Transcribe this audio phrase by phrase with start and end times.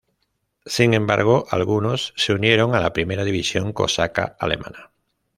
[0.65, 4.89] Sin embargo, algunos se unieron a la Primera División Cosaca alemana.